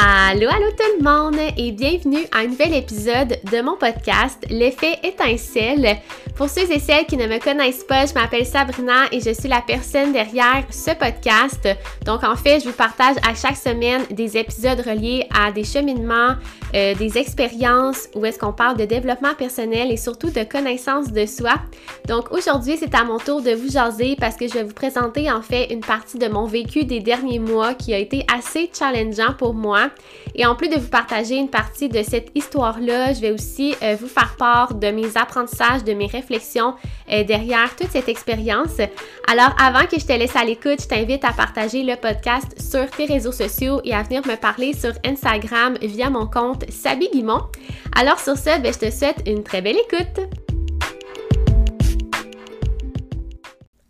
[0.00, 4.96] Allô, allô tout le monde et bienvenue à un nouvel épisode de mon podcast L'effet
[5.02, 5.98] étincelle.
[6.36, 9.48] Pour ceux et celles qui ne me connaissent pas, je m'appelle Sabrina et je suis
[9.48, 11.68] la personne derrière ce podcast.
[12.04, 16.36] Donc en fait, je vous partage à chaque semaine des épisodes reliés à des cheminements,
[16.74, 21.26] euh, des expériences où est-ce qu'on parle de développement personnel et surtout de connaissance de
[21.26, 21.54] soi.
[22.06, 25.30] Donc aujourd'hui, c'est à mon tour de vous jaser parce que je vais vous présenter
[25.30, 29.34] en fait une partie de mon vécu des derniers mois qui a été assez challengeant
[29.38, 29.90] pour moi.
[30.34, 33.96] Et en plus de vous partager une partie de cette histoire-là, je vais aussi euh,
[34.00, 36.74] vous faire part de mes apprentissages, de mes réflexions
[37.10, 38.78] euh, derrière toute cette expérience.
[39.30, 42.88] Alors avant que je te laisse à l'écoute, je t'invite à partager le podcast sur
[42.90, 47.42] tes réseaux sociaux et à venir me parler sur Instagram via mon compte Sabi Guimont.
[47.94, 50.28] Alors sur ce, ben, je te souhaite une très belle écoute.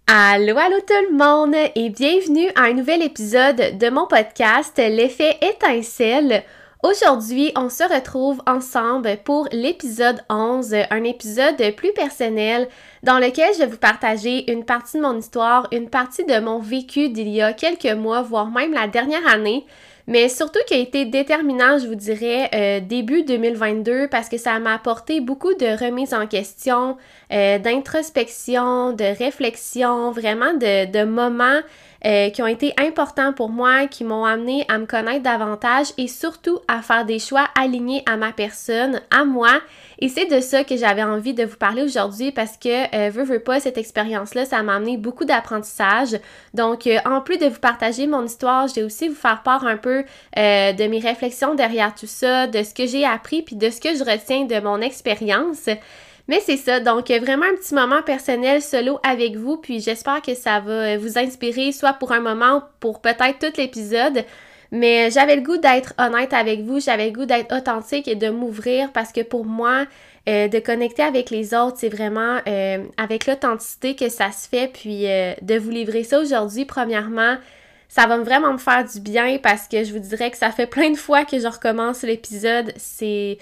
[0.06, 5.36] Allô, allô tout le monde et bienvenue à un nouvel épisode de mon podcast L'effet
[5.42, 6.44] étincelle.
[6.82, 12.68] Aujourd'hui, on se retrouve ensemble pour l'épisode 11, un épisode plus personnel
[13.02, 16.60] dans lequel je vais vous partager une partie de mon histoire, une partie de mon
[16.60, 19.66] vécu d'il y a quelques mois, voire même la dernière année
[20.08, 24.58] mais surtout qui a été déterminant, je vous dirais, euh, début 2022 parce que ça
[24.58, 26.96] m'a apporté beaucoup de remises en question,
[27.30, 31.60] euh, d'introspection, de réflexion, vraiment de, de moments
[32.04, 36.08] euh, qui ont été importants pour moi, qui m'ont amené à me connaître davantage et
[36.08, 39.60] surtout à faire des choix alignés à ma personne, à moi
[40.00, 43.24] et c'est de ça que j'avais envie de vous parler aujourd'hui parce que, euh, veux,
[43.24, 46.16] veux pas, cette expérience-là, ça m'a amené beaucoup d'apprentissage.
[46.54, 49.76] Donc, euh, en plus de vous partager mon histoire, j'ai aussi vous faire part un
[49.76, 50.04] peu
[50.38, 53.80] euh, de mes réflexions derrière tout ça, de ce que j'ai appris, puis de ce
[53.80, 55.68] que je retiens de mon expérience.
[56.28, 60.34] Mais c'est ça, donc vraiment un petit moment personnel solo avec vous, puis j'espère que
[60.34, 64.24] ça va vous inspirer, soit pour un moment ou pour peut-être tout l'épisode.
[64.70, 68.28] Mais j'avais le goût d'être honnête avec vous, j'avais le goût d'être authentique et de
[68.28, 69.86] m'ouvrir parce que pour moi,
[70.28, 74.70] euh, de connecter avec les autres, c'est vraiment euh, avec l'authenticité que ça se fait.
[74.70, 77.36] Puis euh, de vous livrer ça aujourd'hui, premièrement,
[77.88, 80.66] ça va vraiment me faire du bien parce que je vous dirais que ça fait
[80.66, 82.74] plein de fois que je recommence l'épisode.
[82.76, 83.38] C'est,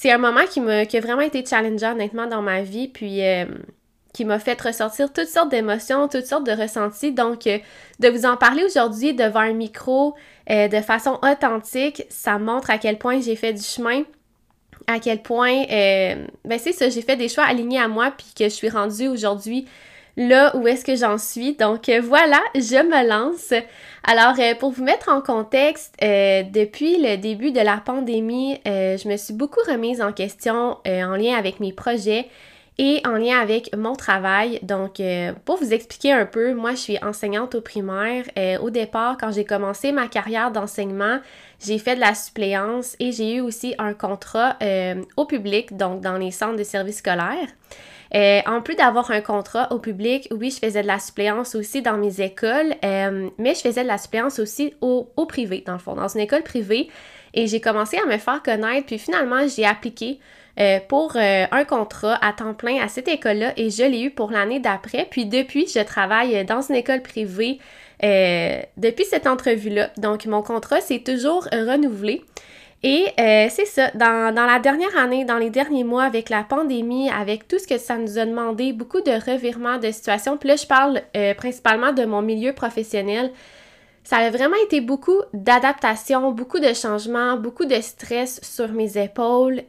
[0.00, 2.86] c'est un moment qui, me, qui a vraiment été challengeant honnêtement dans ma vie.
[2.86, 3.20] Puis
[4.18, 7.12] qui m'a fait ressortir toutes sortes d'émotions, toutes sortes de ressentis.
[7.12, 7.58] Donc, euh,
[8.00, 10.14] de vous en parler aujourd'hui devant un micro
[10.50, 14.02] euh, de façon authentique, ça montre à quel point j'ai fait du chemin,
[14.86, 18.26] à quel point, euh, ben c'est ça, j'ai fait des choix alignés à moi, puis
[18.36, 19.66] que je suis rendue aujourd'hui
[20.18, 21.54] là où est-ce que j'en suis.
[21.54, 23.54] Donc voilà, je me lance.
[24.04, 29.32] Alors pour vous mettre en contexte, depuis le début de la pandémie, je me suis
[29.32, 32.28] beaucoup remise en question en lien avec mes projets
[32.78, 34.60] et en lien avec mon travail.
[34.62, 38.24] Donc, euh, pour vous expliquer un peu, moi, je suis enseignante au primaire.
[38.38, 41.18] Euh, au départ, quand j'ai commencé ma carrière d'enseignement,
[41.60, 46.00] j'ai fait de la suppléance et j'ai eu aussi un contrat euh, au public, donc
[46.00, 47.48] dans les centres de services scolaires.
[48.14, 51.96] En plus d'avoir un contrat au public, oui, je faisais de la suppléance aussi dans
[51.96, 56.08] mes écoles, mais je faisais de la suppléance aussi au, privé, dans le fond, dans
[56.08, 56.88] une école privée.
[57.34, 60.18] Et j'ai commencé à me faire connaître, puis finalement, j'ai appliqué
[60.58, 64.10] euh, pour euh, un contrat à temps plein à cette école-là et je l'ai eu
[64.10, 65.06] pour l'année d'après.
[65.08, 67.60] Puis depuis, je travaille dans une école privée
[68.02, 69.90] euh, depuis cette entrevue-là.
[69.98, 72.24] Donc mon contrat s'est toujours renouvelé.
[72.82, 77.10] Et c'est ça, dans, dans, la dernière année, dans les derniers mois, avec la pandémie,
[77.10, 80.56] avec tout ce que ça nous a demandé, beaucoup de revirements de situation, puis là
[80.56, 81.02] je parle
[81.36, 83.32] principalement de mon milieu professionnel,
[84.04, 89.62] ça a vraiment été beaucoup d'adaptation, beaucoup de changements, beaucoup de stress sur mes épaules.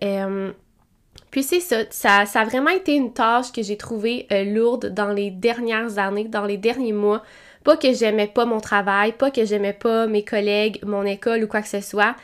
[1.32, 5.10] Puis c'est ça, ça, a vraiment été une tâche que j'ai trouvée euh, lourde dans
[5.10, 7.22] les dernières années, dans les derniers mois.
[7.64, 11.48] Pas que j'aimais pas mon travail, pas que j'aimais pas mes collègues, mon école ou
[11.48, 12.16] quoi que ce soit.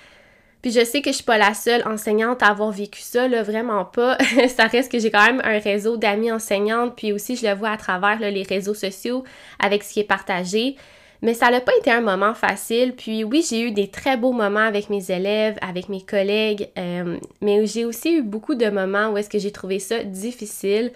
[0.65, 3.43] Puis je sais que je suis pas la seule enseignante à avoir vécu ça, là,
[3.43, 4.17] vraiment pas.
[4.47, 7.69] ça reste que j'ai quand même un réseau d'amis enseignantes, puis aussi je le vois
[7.69, 9.23] à travers les réseaux sociaux
[9.59, 10.75] avec ce qui est partagé.
[11.21, 12.95] Mais ça n'a pas été un moment facile.
[12.95, 17.17] Puis oui, j'ai eu des très beaux moments avec mes élèves, avec mes collègues, euh,
[17.41, 20.93] mais j'ai aussi eu beaucoup de moments où est-ce que j'ai trouvé ça difficile.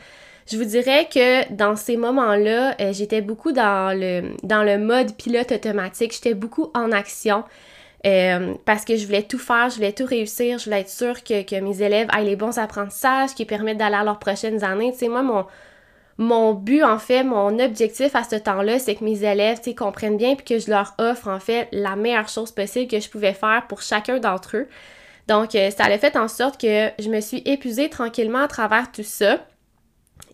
[0.51, 5.15] Je vous dirais que dans ces moments-là, euh, j'étais beaucoup dans le, dans le mode
[5.15, 6.11] pilote automatique.
[6.11, 7.43] J'étais beaucoup en action.
[8.05, 11.21] Euh, parce que je voulais tout faire, je voulais tout réussir, je voulais être sûre
[11.23, 14.91] que, que mes élèves aient les bons apprentissages qui permettent d'aller à leurs prochaines années.
[14.93, 15.45] Tu sais, moi, mon,
[16.17, 20.35] mon but, en fait, mon objectif à ce temps-là, c'est que mes élèves, comprennent bien
[20.35, 23.65] puis que je leur offre, en fait, la meilleure chose possible que je pouvais faire
[23.67, 24.67] pour chacun d'entre eux.
[25.27, 28.91] Donc, euh, ça a fait en sorte que je me suis épuisée tranquillement à travers
[28.91, 29.37] tout ça.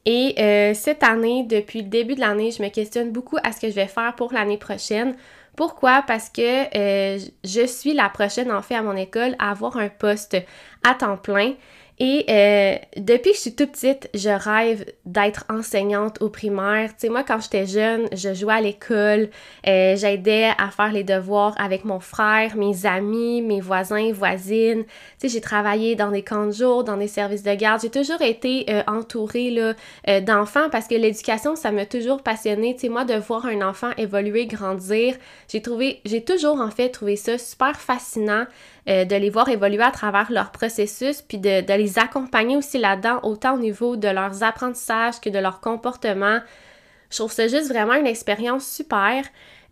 [0.05, 3.59] Et euh, cette année, depuis le début de l'année, je me questionne beaucoup à ce
[3.59, 5.15] que je vais faire pour l'année prochaine.
[5.55, 6.03] Pourquoi?
[6.05, 9.89] Parce que euh, je suis la prochaine, en fait, à mon école à avoir un
[9.89, 10.37] poste
[10.83, 11.53] à temps plein.
[11.97, 16.89] Et euh, depuis que je suis toute petite, je rêve d'être enseignante au primaire.
[16.89, 19.29] Tu sais, moi, quand j'étais jeune, je jouais à l'école,
[19.65, 24.83] euh, j'aidais à faire les devoirs avec mon frère, mes amis, mes voisins, voisines.
[25.27, 27.81] J'ai travaillé dans des camps de jour, dans des services de garde.
[27.81, 29.55] J'ai toujours été euh, entourée
[30.07, 32.75] euh, d'enfants parce que l'éducation, ça m'a toujours passionnée.
[32.75, 35.15] Tu sais, moi, de voir un enfant évoluer, grandir,
[35.49, 38.45] j'ai trouvé, j'ai toujours en fait trouvé ça super fascinant.
[38.87, 42.77] Euh, de les voir évoluer à travers leur processus, puis de, de les accompagner aussi
[42.77, 46.39] là-dedans, autant au niveau de leurs apprentissages que de leur comportement.
[47.09, 49.23] Je trouve ça juste vraiment une expérience super.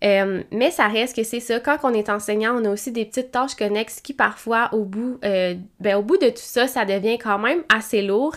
[0.04, 1.60] Euh, mais ça reste que c'est ça.
[1.60, 5.18] Quand on est enseignant, on a aussi des petites tâches connexes qui parfois, au bout,
[5.24, 8.36] euh, ben, au bout de tout ça, ça devient quand même assez lourd.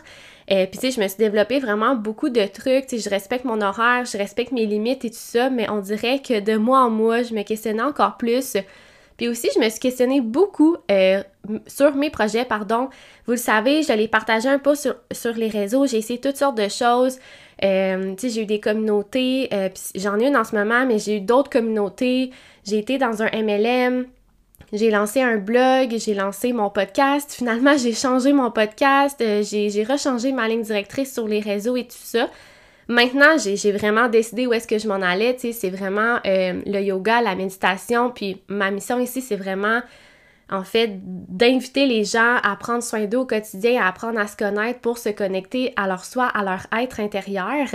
[0.48, 2.96] Euh, puis tu sais, je me suis développé vraiment beaucoup de trucs.
[2.96, 6.38] Je respecte mon horaire, je respecte mes limites et tout ça, mais on dirait que
[6.38, 8.56] de mois en mois, je me questionnais encore plus
[9.16, 10.76] puis aussi, je me suis questionnée beaucoup
[11.66, 12.90] sur mes projets, pardon.
[13.26, 15.86] Vous le savez, je les partageais un peu sur, sur les réseaux.
[15.86, 17.18] J'ai essayé toutes sortes de choses.
[17.64, 19.48] Euh, j'ai eu des communautés.
[19.52, 22.30] Euh, j'en ai une en ce moment, mais j'ai eu d'autres communautés.
[22.64, 24.06] J'ai été dans un MLM.
[24.72, 27.32] J'ai lancé un blog, j'ai lancé mon podcast.
[27.32, 29.16] Finalement, j'ai changé mon podcast.
[29.20, 32.28] j'ai rechangé ma ligne directrice sur les réseaux et tout ça.
[32.88, 36.62] Maintenant, j'ai vraiment décidé où est-ce que je m'en allais, tu sais, c'est vraiment euh,
[36.64, 39.80] le yoga, la méditation, puis ma mission ici, c'est vraiment,
[40.48, 44.36] en fait, d'inviter les gens à prendre soin d'eux au quotidien, à apprendre à se
[44.36, 47.66] connaître pour se connecter à leur soi, à leur être intérieur.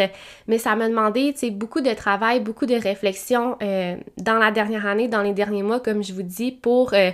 [0.48, 4.52] Mais ça m'a demandé, tu sais, beaucoup de travail, beaucoup de réflexion euh, dans la
[4.52, 7.12] dernière année, dans les derniers mois, comme je vous dis, pour euh,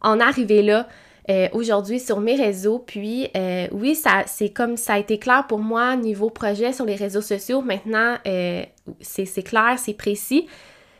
[0.00, 0.88] en arriver là.
[1.30, 2.78] Euh, aujourd'hui sur mes réseaux.
[2.78, 6.86] Puis euh, oui, ça c'est comme ça a été clair pour moi niveau projet sur
[6.86, 7.60] les réseaux sociaux.
[7.60, 8.62] Maintenant, euh,
[9.02, 10.46] c'est clair, c'est précis.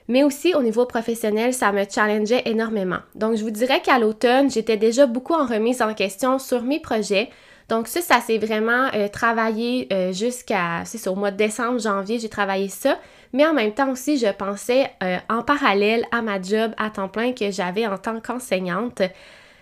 [0.09, 2.99] Mais aussi au niveau professionnel, ça me challengeait énormément.
[3.15, 6.81] Donc je vous dirais qu'à l'automne, j'étais déjà beaucoup en remise en question sur mes
[6.81, 7.29] projets.
[7.69, 12.69] Donc ça, ça s'est vraiment travaillé jusqu'à, c'est au mois de décembre, janvier, j'ai travaillé
[12.69, 12.97] ça.
[13.35, 14.91] Mais en même temps aussi, je pensais
[15.29, 19.03] en parallèle à ma job à temps plein que j'avais en tant qu'enseignante.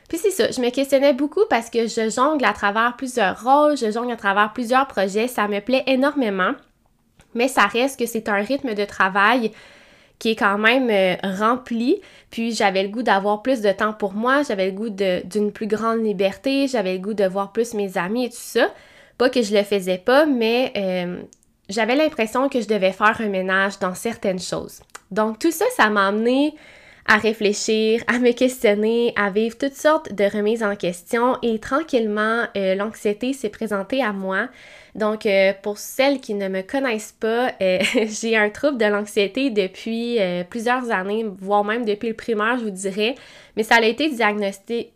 [0.09, 3.77] Puis c'est ça, je me questionnais beaucoup parce que je jongle à travers plusieurs rôles,
[3.77, 6.53] je jongle à travers plusieurs projets, ça me plaît énormément,
[7.35, 9.51] mais ça reste que c'est un rythme de travail
[10.19, 12.01] qui est quand même euh, rempli.
[12.31, 15.67] Puis j'avais le goût d'avoir plus de temps pour moi, j'avais le goût d'une plus
[15.67, 18.69] grande liberté, j'avais le goût de voir plus mes amis et tout ça.
[19.19, 21.23] Pas que je le faisais pas, mais euh,
[21.69, 24.81] j'avais l'impression que je devais faire un ménage dans certaines choses.
[25.11, 26.55] Donc tout ça, ça m'a amené
[27.09, 32.45] à réfléchir, à me questionner, à vivre toutes sortes de remises en question et tranquillement,
[32.57, 34.49] euh, l'anxiété s'est présentée à moi.
[34.97, 37.79] Donc, euh, pour celles qui ne me connaissent pas, euh,
[38.09, 40.19] j'ai un trouble de l'anxiété depuis
[40.51, 43.15] plusieurs années, voire même depuis le primaire, je vous dirais.
[43.57, 44.11] Mais ça a été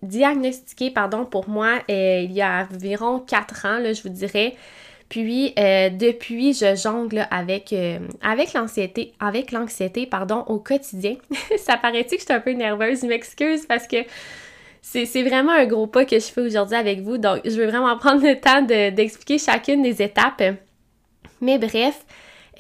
[0.03, 4.55] diagnostiqué, pardon, pour moi il y a environ quatre ans, là, je vous dirais.
[5.11, 11.17] Puis euh, depuis, je jongle avec, euh, avec l'anxiété, avec l'anxiété, pardon, au quotidien.
[11.59, 13.03] ça paraît-tu que je suis un peu nerveuse?
[13.03, 13.97] M'excuse parce que
[14.83, 17.19] c'est vraiment un gros pas que je fais aujourd'hui avec vous.
[17.19, 20.43] Donc, je veux vraiment prendre le temps d'expliquer chacune des étapes.
[21.41, 22.05] Mais bref,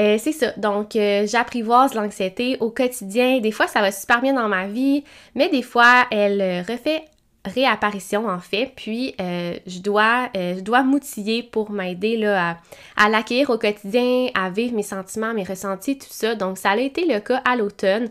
[0.00, 0.52] euh, c'est ça.
[0.56, 3.40] Donc, j'apprivoise l'anxiété au quotidien.
[3.40, 7.04] Des fois, ça va super bien dans ma vie, mais des fois, elle refait
[7.44, 12.58] réapparition en fait, puis euh, je dois, euh, je m'outiller pour m'aider là,
[12.96, 16.34] à, l'accueillir au quotidien, à vivre mes sentiments, mes ressentis, tout ça.
[16.34, 18.08] Donc ça a été le cas à l'automne.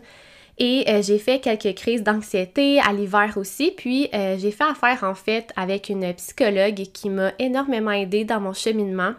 [0.60, 3.72] Et euh, j'ai fait quelques crises d'anxiété à l'hiver aussi.
[3.76, 8.52] Puis j'ai fait affaire en fait avec une psychologue qui m'a énormément aidée dans mon
[8.52, 9.14] cheminement.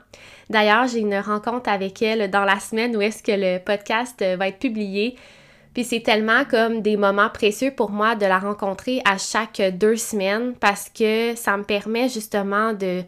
[0.50, 4.48] D'ailleurs, j'ai une rencontre avec elle dans la semaine où est-ce que le podcast va
[4.48, 5.16] être publié.
[5.74, 9.96] Puis c'est tellement comme des moments précieux pour moi de la rencontrer à chaque deux
[9.96, 13.04] semaines parce que ça me permet justement de,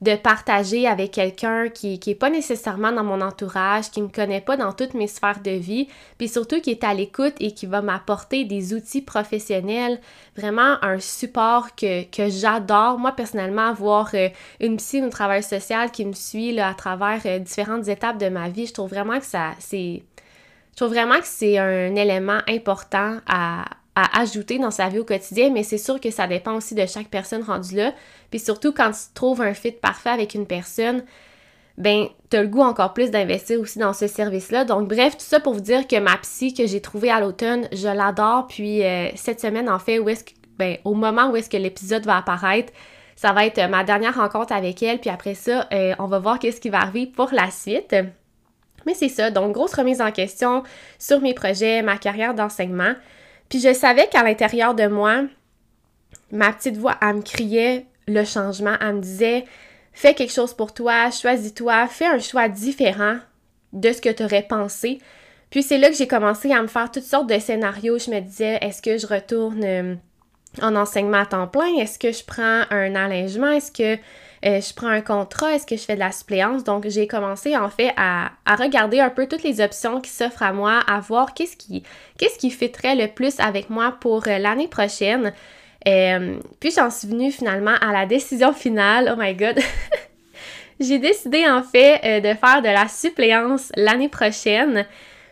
[0.00, 4.40] de partager avec quelqu'un qui n'est pas nécessairement dans mon entourage, qui ne me connaît
[4.40, 7.66] pas dans toutes mes sphères de vie, puis surtout qui est à l'écoute et qui
[7.66, 10.00] va m'apporter des outils professionnels,
[10.36, 12.98] vraiment un support que, j'adore.
[12.98, 14.28] Moi, personnellement, avoir euh,
[14.60, 18.28] une psy, une travail social qui me suit là, à travers euh, différentes étapes de
[18.28, 20.02] ma vie, je trouve vraiment que ça, c'est
[20.72, 23.64] je trouve vraiment que c'est un élément important à,
[24.04, 27.08] ajouter dans sa vie au quotidien, mais c'est sûr que ça dépend aussi de chaque
[27.08, 27.92] personne rendue là.
[28.30, 31.04] Puis surtout quand tu trouves un fit parfait avec une personne,
[31.78, 34.64] ben t'as le goût encore plus d'investir aussi dans ce service-là.
[34.64, 37.68] Donc bref, tout ça pour vous dire que ma psy que j'ai trouvée à l'automne,
[37.72, 38.46] je l'adore.
[38.48, 41.56] Puis euh, cette semaine, en fait, où est-ce que, ben, au moment où est-ce que
[41.56, 42.72] l'épisode va apparaître,
[43.16, 46.58] ça va être ma dernière rencontre avec elle, puis après ça, on va voir qu'est-ce
[46.58, 47.94] qui va arriver pour la suite.
[48.86, 50.62] Mais c'est ça, donc grosse remise en question
[50.98, 52.94] sur mes projets, ma carrière d'enseignement.
[53.50, 55.24] Puis je savais qu'à l'intérieur de moi,
[56.32, 59.44] ma petite voix, elle me criait le changement, elle me disait
[59.92, 63.18] fais quelque chose pour toi, choisis-toi, fais un choix différent
[63.72, 64.98] de ce que tu aurais pensé.
[65.50, 67.98] Puis c'est là que j'ai commencé à me faire toutes sortes de scénarios.
[67.98, 69.94] Je me disais, est-ce que je retourne euh,
[70.62, 71.76] en enseignement à temps plein?
[71.78, 73.50] Est-ce que je prends un allègement?
[73.50, 74.00] Est-ce que
[74.44, 75.54] euh, je prends un contrat?
[75.54, 76.64] Est-ce que je fais de la suppléance?
[76.64, 80.52] Donc j'ai commencé en fait à, regarder un peu toutes les options qui s'offrent à
[80.52, 81.82] moi, à voir qu'est-ce qui,
[82.18, 85.32] qu'est-ce qui fitterait le plus avec moi pour euh, l'année prochaine.
[85.84, 89.12] puis j'en suis venue finalement à la décision finale.
[89.12, 89.58] Oh my god!
[90.80, 94.86] j'ai décidé en fait de faire de la suppléance l'année prochaine.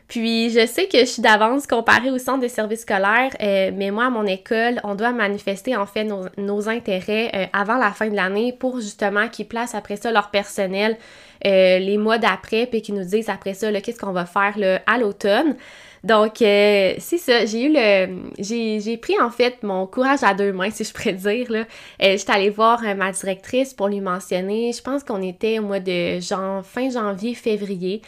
[0.09, 3.91] Puis je sais que je suis d'avance comparée au centre de services scolaires, euh, mais
[3.91, 8.09] moi, à mon école, on doit manifester en fait nos, intérêts euh, avant la fin
[8.09, 10.97] de l'année pour justement qu'ils placent après ça leur personnel
[11.45, 14.81] euh, les mois d'après, puis qu'ils nous disent après ça, qu'est-ce qu'on va faire là,
[14.87, 15.57] à l'automne.
[16.05, 18.31] Donc, c'est ça, j'ai eu le...
[18.39, 21.51] J'ai pris en fait mon courage à deux mains, si je pourrais dire.
[21.51, 21.65] Là.
[22.01, 26.21] J'étais allée voir ma directrice pour lui mentionner, je pense qu'on était au mois de
[26.63, 28.01] fin janvier, février.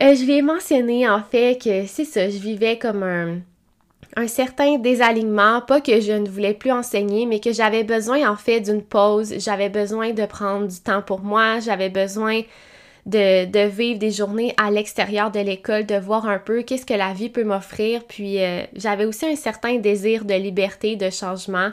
[0.00, 4.78] Euh, je lui ai mentionné en fait que c'est ça, je vivais comme un, certain
[4.78, 8.82] désalignement, pas que je ne voulais plus enseigner, mais que j'avais besoin en fait d'une
[8.82, 12.42] pause, j'avais besoin de prendre du temps pour moi, j'avais besoin
[13.06, 16.94] de, de, vivre des journées à l'extérieur de l'école, de voir un peu qu'est-ce que
[16.94, 21.70] la vie peut m'offrir, puis euh, j'avais aussi un certain désir de liberté, de changement,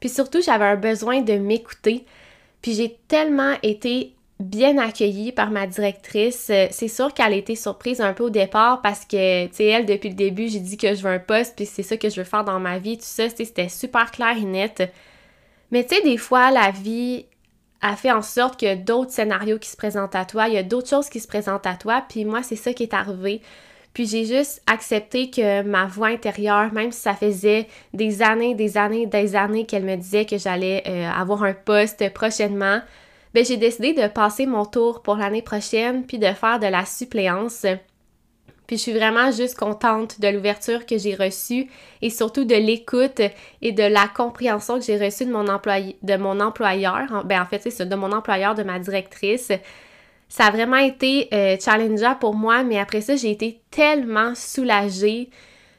[0.00, 2.04] puis surtout j'avais un besoin de m'écouter,
[2.60, 6.48] puis j'ai tellement été bien accueillie par ma directrice.
[6.50, 9.64] Euh, c'est sûr qu'elle a été surprise un peu au départ parce que, tu sais,
[9.66, 12.08] elle, depuis le début, j'ai dit que je veux un poste, puis c'est ça que
[12.08, 14.92] je veux faire dans ma vie, tout ça, c'était super clair et net.
[15.70, 17.26] Mais tu sais, des fois, la vie
[17.80, 20.54] a fait en sorte qu'il y a d'autres scénarios qui se présentent à toi, il
[20.54, 22.94] y a d'autres choses qui se présentent à toi, puis moi, c'est ça qui est
[22.94, 23.40] arrivé.
[23.92, 28.76] Puis j'ai juste accepté que ma voix intérieure, même si ça faisait des années, des
[28.76, 32.80] années, des années qu'elle me disait que j'allais euh, avoir un poste prochainement,
[33.34, 36.84] ben, j'ai décidé de passer mon tour pour l'année prochaine puis de faire de la
[36.84, 37.66] suppléance.
[38.66, 41.68] Puis je suis vraiment juste contente de l'ouverture que j'ai reçue
[42.02, 43.22] et surtout de l'écoute
[43.62, 45.32] et de la compréhension que j'ai reçue de
[46.16, 47.24] mon employeur.
[47.24, 49.50] Ben en fait, c'est de mon employeur, de ma directrice.
[50.28, 55.30] Ça a vraiment été euh, challengeant pour moi, mais après ça, j'ai été tellement soulagée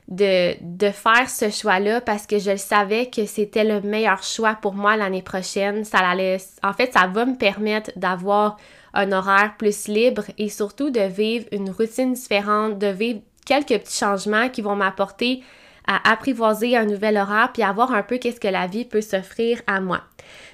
[0.09, 4.97] de, faire ce choix-là parce que je savais que c'était le meilleur choix pour moi
[4.97, 5.83] l'année prochaine.
[5.85, 8.57] Ça allait, en fait, ça va me permettre d'avoir
[8.93, 13.97] un horaire plus libre et surtout de vivre une routine différente, de vivre quelques petits
[13.97, 15.43] changements qui vont m'apporter
[15.87, 19.61] à apprivoiser un nouvel horaire puis avoir un peu qu'est-ce que la vie peut s'offrir
[19.67, 20.01] à moi.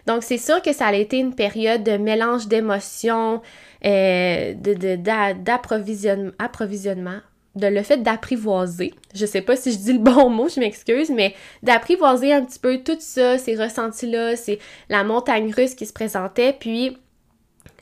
[0.05, 3.41] Donc c'est sûr que ça a été une période de mélange d'émotions,
[3.85, 8.93] euh, d'approvisionnement, de le fait d'apprivoiser.
[9.13, 11.33] Je sais pas si je dis le bon mot, je m'excuse, mais
[11.63, 14.59] d'apprivoiser un petit peu tout ça, ces ressentis-là, c'est
[14.89, 16.97] la montagne russe qui se présentait, puis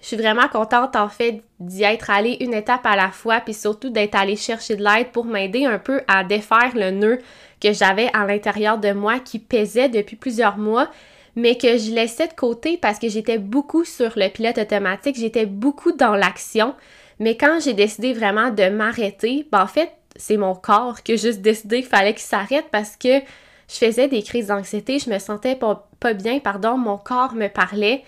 [0.01, 3.53] je suis vraiment contente en fait d'y être allée une étape à la fois, puis
[3.53, 7.19] surtout d'être allée chercher de l'aide pour m'aider un peu à défaire le nœud
[7.61, 10.89] que j'avais à l'intérieur de moi qui pesait depuis plusieurs mois,
[11.35, 15.45] mais que je laissais de côté parce que j'étais beaucoup sur le pilote automatique, j'étais
[15.45, 16.75] beaucoup dans l'action.
[17.19, 21.15] Mais quand j'ai décidé vraiment de m'arrêter, ben en fait, c'est mon corps qui a
[21.15, 23.19] juste décidé qu'il fallait qu'il s'arrête parce que
[23.67, 28.03] je faisais des crises d'anxiété, je me sentais pas, bien, pardon, mon corps me parlait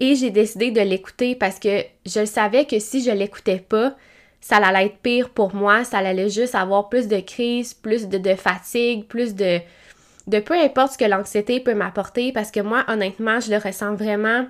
[0.00, 3.94] et j'ai décidé de l'écouter parce que je savais que si je l'écoutais pas,
[4.40, 8.34] ça allait être pire pour moi, ça allait juste avoir plus de crises, plus de,
[8.34, 9.60] fatigue, plus de,
[10.26, 13.94] de peu importe ce que l'anxiété peut m'apporter parce que moi, honnêtement, je le ressens
[13.94, 14.46] vraiment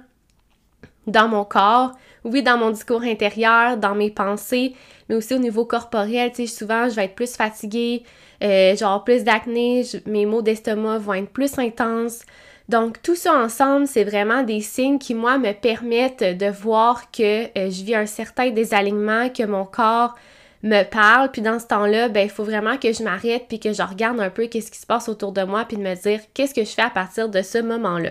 [1.07, 1.93] dans mon corps,
[2.27, 4.75] oui, dans mon discours intérieur, dans mes pensées,
[5.09, 8.03] mais aussi au niveau corporel, tu sais, souvent, je vais être plus fatiguée,
[8.43, 12.23] euh, genre plus d'acné, mes maux d'estomac vont être plus intenses.
[12.69, 17.45] Donc, tout ça ensemble, c'est vraiment des signes qui, moi, me permettent de voir que
[17.57, 20.17] euh, je vis un certain désalignement, que mon corps
[20.65, 21.31] me parle.
[21.31, 24.21] Puis dans ce temps-là, ben, il faut vraiment que je m'arrête puis que je regarde
[24.21, 26.65] un peu qu'est-ce qui se passe autour de moi puis de me dire qu'est-ce que
[26.65, 28.11] je fais à partir de ce moment-là.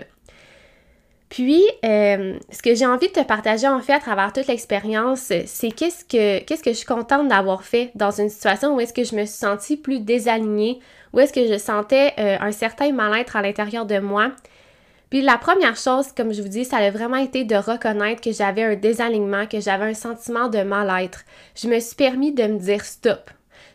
[1.28, 5.32] Puis, euh, ce que j'ai envie de te partager en fait à travers toute l'expérience,
[5.46, 9.16] c'est qu'est-ce que, je suis contente d'avoir fait dans une situation où est-ce que je
[9.16, 10.78] me suis sentie plus désalignée,
[11.12, 14.30] où est-ce que je sentais euh, un certain mal-être à l'intérieur de moi.
[15.10, 18.32] Puis la première chose, comme je vous dis, ça a vraiment été de reconnaître que
[18.32, 21.24] j'avais un désalignement, que j'avais un sentiment de mal-être.
[21.56, 23.30] Je me suis permis de me dire stop.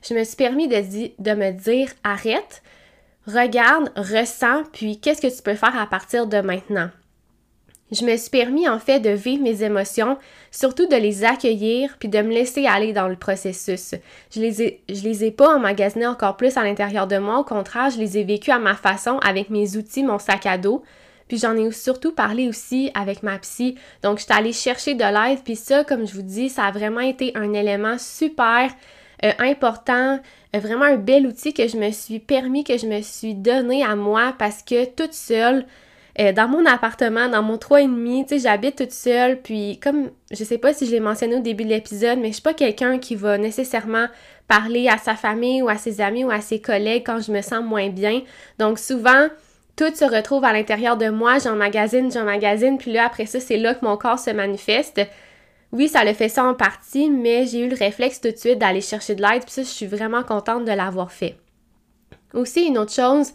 [0.07, 2.63] Je me suis permis de, de me dire arrête,
[3.27, 6.89] regarde, ressens, puis qu'est-ce que tu peux faire à partir de maintenant?
[7.91, 10.17] Je me suis permis en fait de vivre mes émotions,
[10.49, 13.95] surtout de les accueillir puis de me laisser aller dans le processus.
[14.33, 17.43] Je les ai, je les ai pas emmagasinés encore plus à l'intérieur de moi, au
[17.43, 20.83] contraire, je les ai vécus à ma façon avec mes outils, mon sac à dos.
[21.27, 23.75] Puis j'en ai surtout parlé aussi avec ma psy.
[24.03, 26.71] Donc je suis allée chercher de l'aide puis ça comme je vous dis, ça a
[26.71, 28.71] vraiment été un élément super
[29.23, 30.19] euh, important,
[30.55, 33.83] euh, vraiment un bel outil que je me suis permis, que je me suis donné
[33.83, 35.65] à moi parce que toute seule,
[36.19, 40.43] euh, dans mon appartement, dans mon 3,5, tu sais, j'habite toute seule, puis comme, je
[40.43, 42.99] sais pas si je l'ai mentionné au début de l'épisode, mais je suis pas quelqu'un
[42.99, 44.07] qui va nécessairement
[44.47, 47.41] parler à sa famille ou à ses amis ou à ses collègues quand je me
[47.41, 48.23] sens moins bien.
[48.59, 49.27] Donc souvent,
[49.77, 53.73] tout se retrouve à l'intérieur de moi, j'emmagasine, j'emmagasine, puis là, après ça, c'est là
[53.73, 55.01] que mon corps se manifeste.
[55.71, 58.59] Oui, ça le fait ça en partie, mais j'ai eu le réflexe tout de suite
[58.59, 61.37] d'aller chercher de l'aide, puis ça, je suis vraiment contente de l'avoir fait.
[62.33, 63.31] Aussi, une autre chose,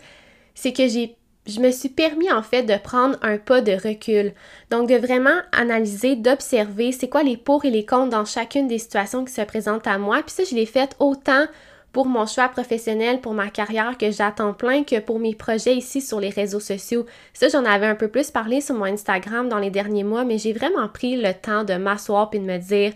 [0.55, 1.17] c'est que j'ai
[1.47, 4.33] je me suis permis en fait de prendre un pas de recul.
[4.71, 8.79] Donc de vraiment analyser, d'observer c'est quoi les pour et les contre dans chacune des
[8.79, 10.23] situations qui se présentent à moi.
[10.23, 11.47] Puis ça, je l'ai fait autant
[11.93, 16.03] pour mon choix professionnel, pour ma carrière que j'attends plein que pour mes projets ici
[16.03, 17.07] sur les réseaux sociaux.
[17.33, 20.37] Ça, j'en avais un peu plus parlé sur mon Instagram dans les derniers mois, mais
[20.37, 22.93] j'ai vraiment pris le temps de m'asseoir et de me dire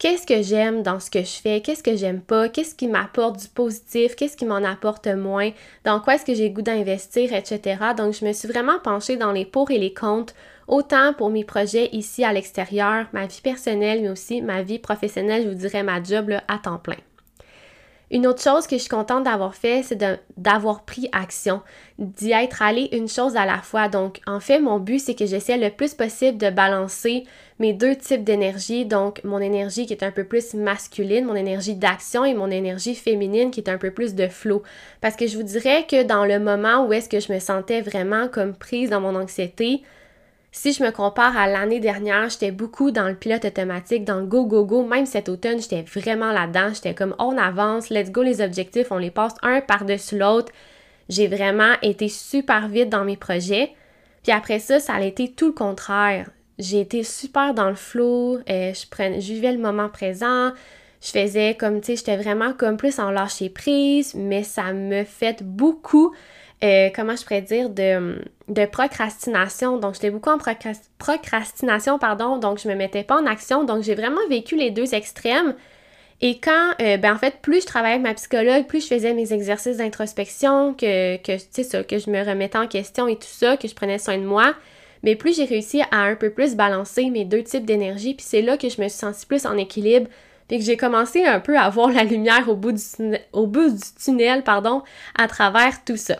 [0.00, 3.38] qu'est-ce que j'aime dans ce que je fais, qu'est-ce que j'aime pas, qu'est-ce qui m'apporte
[3.38, 5.50] du positif, qu'est-ce qui m'en apporte moins,
[5.84, 7.76] dans quoi est-ce que j'ai goût d'investir, etc.
[7.96, 10.32] Donc, je me suis vraiment penchée dans les pour et les contre,
[10.66, 15.44] autant pour mes projets ici à l'extérieur, ma vie personnelle, mais aussi ma vie professionnelle,
[15.44, 16.96] je vous dirais ma job à temps plein.
[18.10, 19.98] Une autre chose que je suis contente d'avoir fait, c'est
[20.36, 21.62] d'avoir pris action,
[21.98, 23.88] d'y être allé une chose à la fois.
[23.88, 27.24] Donc, en fait, mon but, c'est que j'essaie le plus possible de balancer
[27.60, 28.84] mes deux types d'énergie.
[28.84, 32.96] Donc, mon énergie qui est un peu plus masculine, mon énergie d'action et mon énergie
[32.96, 34.64] féminine qui est un peu plus de flow.
[35.00, 37.80] Parce que je vous dirais que dans le moment où est-ce que je me sentais
[37.80, 39.82] vraiment comme prise dans mon anxiété,
[40.52, 44.26] si je me compare à l'année dernière, j'étais beaucoup dans le pilote automatique, dans le
[44.26, 44.84] go, go, go.
[44.84, 46.74] Même cet automne, j'étais vraiment là-dedans.
[46.74, 50.52] J'étais comme on avance, let's go les objectifs, on les passe un par-dessus l'autre.
[51.08, 53.72] J'ai vraiment été super vite dans mes projets.
[54.22, 56.30] Puis après ça, ça a été tout le contraire.
[56.58, 60.52] J'ai été super dans le flow, euh, je, prenais, je vivais le moment présent,
[61.00, 65.04] je faisais comme, tu sais, j'étais vraiment comme plus en lâcher prise, mais ça me
[65.04, 66.12] fait beaucoup
[66.62, 69.78] euh, comment je pourrais dire, de, de procrastination.
[69.78, 70.38] Donc, j'étais beaucoup en
[70.98, 73.64] procrastination, pardon, donc je me mettais pas en action.
[73.64, 75.54] Donc, j'ai vraiment vécu les deux extrêmes.
[76.22, 79.14] Et quand, euh, ben en fait, plus je travaillais avec ma psychologue, plus je faisais
[79.14, 83.56] mes exercices d'introspection, que, que, ça, que je me remettais en question et tout ça,
[83.56, 84.54] que je prenais soin de moi,
[85.02, 88.42] mais plus j'ai réussi à un peu plus balancer mes deux types d'énergie, puis c'est
[88.42, 90.10] là que je me suis sentie plus en équilibre,
[90.46, 92.82] puis que j'ai commencé un peu à voir la lumière au bout du,
[93.32, 94.82] au bout du tunnel, pardon,
[95.16, 96.18] à travers tout ça.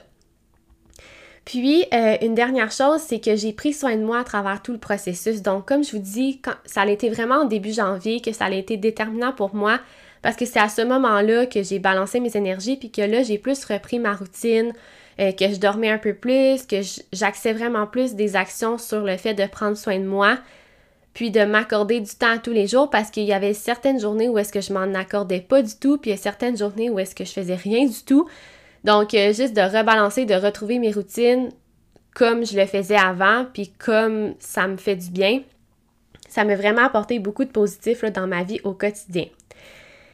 [1.44, 4.72] Puis, euh, une dernière chose, c'est que j'ai pris soin de moi à travers tout
[4.72, 5.42] le processus.
[5.42, 8.50] Donc, comme je vous dis, ça a été vraiment au début janvier que ça a
[8.50, 9.81] été déterminant pour moi
[10.22, 13.38] parce que c'est à ce moment-là que j'ai balancé mes énergies puis que là, j'ai
[13.38, 14.72] plus repris ma routine,
[15.18, 16.81] euh, que je dormais un peu plus, que
[17.12, 20.38] j'axais vraiment plus des actions sur le fait de prendre soin de moi
[21.14, 24.38] puis de m'accorder du temps tous les jours parce qu'il y avait certaines journées où
[24.38, 26.98] est-ce que je m'en accordais pas du tout, puis il y a certaines journées où
[26.98, 28.29] est-ce que je faisais rien du tout.
[28.85, 31.51] Donc, euh, juste de rebalancer, de retrouver mes routines
[32.14, 35.43] comme je le faisais avant, puis comme ça me fait du bien,
[36.29, 39.27] ça m'a vraiment apporté beaucoup de positif dans ma vie au quotidien.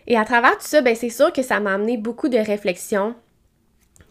[0.07, 3.15] Et à travers tout ça, ben, c'est sûr que ça m'a amené beaucoup de réflexions,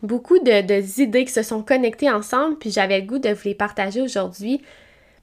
[0.02, 3.56] beaucoup de, d'idées qui se sont connectées ensemble, puis j'avais le goût de vous les
[3.56, 4.62] partager aujourd'hui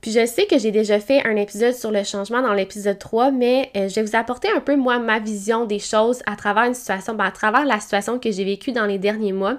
[0.02, 3.30] puis je sais que j'ai déjà fait un épisode sur le changement dans l'épisode 3,
[3.30, 6.64] mais euh, je vais vous apporter un peu moi ma vision des choses à travers
[6.64, 9.58] une situation, ben, à travers la situation que j'ai vécue dans les derniers mois.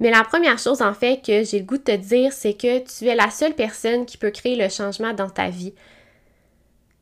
[0.00, 2.78] Mais la première chose en fait que j'ai le goût de te dire, c'est que
[2.78, 5.74] tu es la seule personne qui peut créer le changement dans ta vie.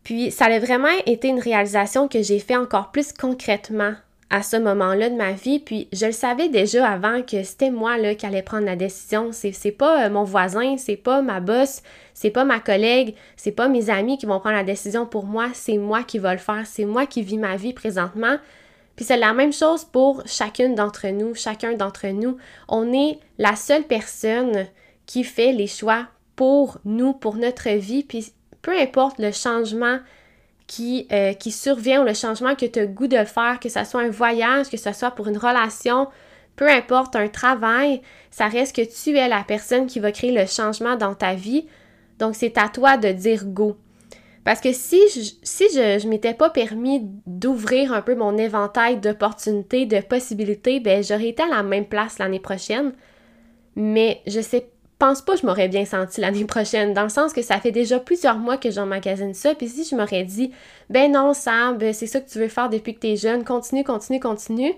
[0.02, 3.94] Puis ça a vraiment été une réalisation que j'ai fait encore plus concrètement
[4.30, 5.58] à ce moment-là de ma vie.
[5.58, 9.30] Puis je le savais déjà avant que c'était moi là, qui allais prendre la décision.
[9.32, 11.82] C'est, c'est pas euh, mon voisin, c'est pas ma boss,
[12.14, 15.48] c'est pas ma collègue, c'est pas mes amis qui vont prendre la décision pour moi,
[15.54, 18.36] c'est moi qui vais le faire, c'est moi qui vis ma vie présentement.
[18.96, 22.38] Puis c'est la même chose pour chacune d'entre nous, chacun d'entre nous.
[22.68, 24.66] On est la seule personne
[25.04, 28.02] qui fait les choix pour nous, pour notre vie.
[28.02, 29.98] Puis peu importe le changement
[30.66, 33.84] qui, euh, qui survient ou le changement que tu as goût de faire, que ce
[33.84, 36.08] soit un voyage, que ce soit pour une relation,
[36.56, 38.00] peu importe, un travail,
[38.30, 41.66] ça reste que tu es la personne qui va créer le changement dans ta vie.
[42.18, 43.76] Donc, c'est à toi de dire go.
[44.46, 50.00] Parce que si je, si m'étais pas permis d'ouvrir un peu mon éventail d'opportunités, de
[50.00, 52.92] possibilités, ben j'aurais été à la même place l'année prochaine.
[53.74, 57.32] Mais je sais pense pas que je m'aurais bien senti l'année prochaine, dans le sens
[57.32, 60.52] que ça fait déjà plusieurs mois que j'emmagasine ça, puis si je m'aurais dit,
[60.90, 63.84] ben non, Sam, ben c'est ça que tu veux faire depuis que t'es jeune, continue,
[63.84, 64.72] continue, continue,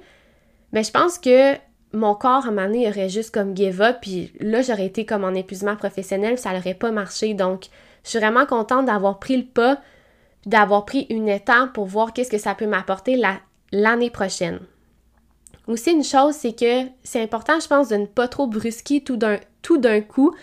[0.72, 1.54] ben je pense que
[1.92, 5.34] mon corps, à un moment aurait juste comme give puis là, j'aurais été comme en
[5.34, 7.66] épuisement professionnel, ça n'aurait pas marché, donc
[8.04, 9.80] je suis vraiment contente d'avoir pris le pas,
[10.46, 13.20] d'avoir pris une étape pour voir qu'est-ce que ça peut m'apporter
[13.72, 14.60] l'année prochaine.
[15.68, 19.16] Aussi, une chose, c'est que c'est important, je pense, de ne pas trop brusquer tout
[19.16, 20.34] d'un, coup.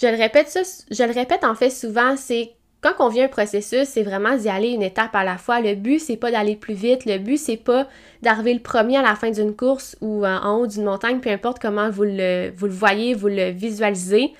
[0.00, 0.60] Je le répète ça,
[0.90, 4.48] je le répète en fait souvent, c'est quand on vient un processus, c'est vraiment d'y
[4.48, 5.60] aller une étape à la fois.
[5.60, 7.06] Le but, c'est pas d'aller plus vite.
[7.06, 7.88] Le but, c'est pas
[8.22, 11.58] d'arriver le premier à la fin d'une course ou en haut d'une montagne, peu importe
[11.60, 14.32] comment vous le, vous le voyez, vous le visualisez.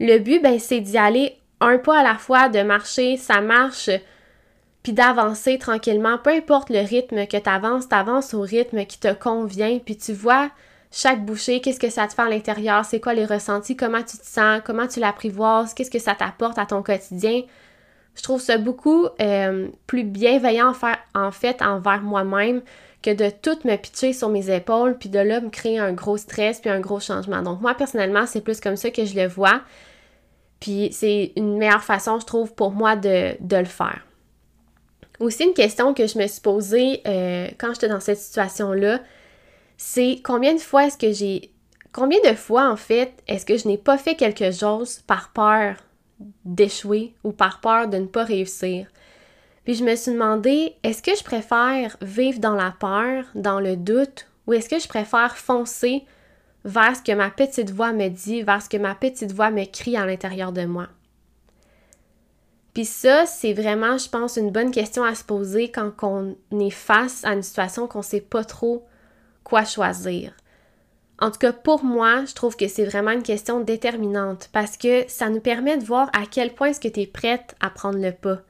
[0.00, 3.88] Le but, ben, c'est d'y aller un pas à la fois, de marcher, ça marche,
[4.82, 8.98] puis d'avancer tranquillement, peu importe le rythme que tu avances, tu avances au rythme qui
[8.98, 10.50] te convient, puis tu vois
[10.90, 14.18] chaque bouchée, qu'est-ce que ça te fait à l'intérieur, c'est quoi les ressentis, comment tu
[14.18, 17.42] te sens, comment tu l'apprivoises, qu'est-ce que ça t'apporte à ton quotidien.
[18.14, 20.74] Je trouve ça beaucoup euh, plus bienveillant
[21.14, 22.60] en fait envers moi-même
[23.02, 26.16] que de tout me pitcher sur mes épaules, puis de là me créer un gros
[26.16, 27.42] stress, puis un gros changement.
[27.42, 29.62] Donc moi, personnellement, c'est plus comme ça que je le vois.
[30.60, 34.02] Puis c'est une meilleure façon, je trouve, pour moi de, de le faire.
[35.22, 39.00] Aussi, une question que je me suis posée euh, quand j'étais dans cette situation-là,
[39.76, 41.52] c'est combien de fois est-ce que j'ai.
[41.92, 45.76] Combien de fois, en fait, est-ce que je n'ai pas fait quelque chose par peur
[46.44, 48.88] d'échouer ou par peur de ne pas réussir?
[49.62, 53.76] Puis je me suis demandé, est-ce que je préfère vivre dans la peur, dans le
[53.76, 56.04] doute, ou est-ce que je préfère foncer
[56.64, 59.66] vers ce que ma petite voix me dit, vers ce que ma petite voix me
[59.66, 60.88] crie à l'intérieur de moi?
[62.74, 66.70] Puis ça, c'est vraiment, je pense, une bonne question à se poser quand on est
[66.70, 68.86] face à une situation qu'on ne sait pas trop
[69.44, 70.32] quoi choisir.
[71.20, 75.04] En tout cas, pour moi, je trouve que c'est vraiment une question déterminante parce que
[75.06, 77.98] ça nous permet de voir à quel point est-ce que tu es prête à prendre
[77.98, 78.40] le pas.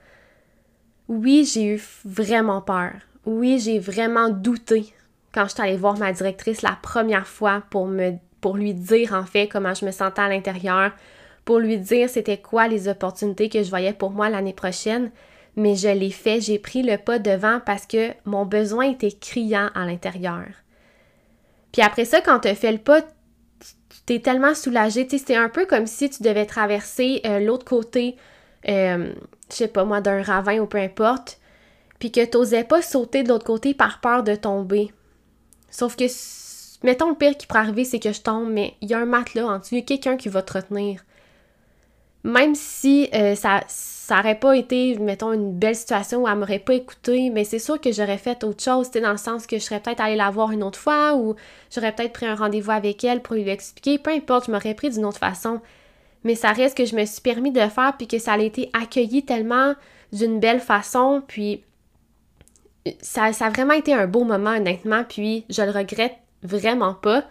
[1.08, 2.92] Oui, j'ai eu vraiment peur.
[3.26, 4.94] Oui, j'ai vraiment douté
[5.34, 9.48] quand je suis allée voir ma directrice la première fois pour lui dire en fait
[9.48, 10.92] comment je me sentais à l'intérieur,
[11.44, 15.10] pour lui dire c'était quoi les opportunités que je voyais pour moi l'année prochaine,
[15.56, 19.70] mais je l'ai fait, j'ai pris le pas devant parce que mon besoin était criant
[19.74, 20.46] à l'intérieur.
[21.72, 23.02] Puis après ça, quand tu as fait le pas,
[24.06, 27.64] tu es tellement soulagé, tu c'était un peu comme si tu devais traverser euh, l'autre
[27.64, 28.16] côté,
[28.68, 29.12] euh,
[29.50, 31.38] je sais pas moi, d'un ravin ou peu importe,
[31.98, 34.92] puis que tu n'osais pas sauter de l'autre côté par peur de tomber.
[35.70, 36.04] Sauf que,
[36.84, 39.06] mettons, le pire qui pourrait arriver, c'est que je tombe, mais il y a un
[39.06, 41.02] matelas en dessous, quelqu'un qui va te retenir
[42.24, 43.60] même si euh, ça
[44.10, 47.80] n'aurait pas été, mettons, une belle situation où elle m'aurait pas écouté, mais c'est sûr
[47.80, 50.52] que j'aurais fait autre chose, dans le sens que je serais peut-être allée la voir
[50.52, 51.34] une autre fois ou
[51.74, 54.90] j'aurais peut-être pris un rendez-vous avec elle pour lui expliquer, peu importe, je m'aurais pris
[54.90, 55.60] d'une autre façon.
[56.24, 58.70] Mais ça reste que je me suis permis de faire puis que ça a été
[58.72, 59.74] accueilli tellement
[60.12, 61.64] d'une belle façon, puis
[63.00, 67.24] ça, ça a vraiment été un beau moment, honnêtement, puis je le regrette vraiment pas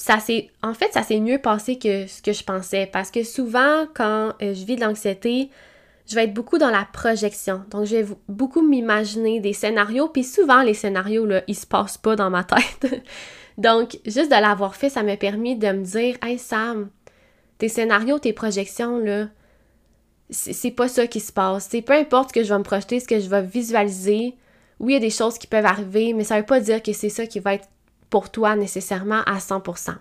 [0.00, 2.88] ça s'est en fait ça s'est mieux passé que ce que je pensais.
[2.90, 5.50] Parce que souvent quand euh, je vis de l'anxiété
[6.08, 7.62] je vais être beaucoup dans la projection.
[7.70, 10.08] Donc je vais beaucoup m'imaginer des scénarios.
[10.08, 13.02] Puis souvent les scénarios là ils se passent pas dans ma tête.
[13.58, 16.88] Donc juste de l'avoir fait ça m'a permis de me dire hey Sam
[17.58, 19.28] tes scénarios tes projections là
[20.30, 21.68] c'est pas ça qui se passe.
[21.70, 24.34] C'est peu importe ce que je vais me projeter ce que je vais visualiser.
[24.78, 26.94] Oui il y a des choses qui peuvent arriver mais ça veut pas dire que
[26.94, 27.68] c'est ça qui va être
[28.10, 29.94] pour toi nécessairement à 100%.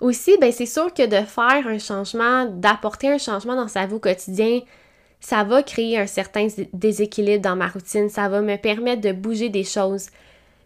[0.00, 3.94] Aussi, ben c'est sûr que de faire un changement, d'apporter un changement dans sa vie
[3.94, 4.60] au quotidien,
[5.20, 9.48] ça va créer un certain déséquilibre dans ma routine, ça va me permettre de bouger
[9.48, 10.06] des choses,